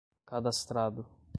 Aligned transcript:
cadastrado 0.25 1.05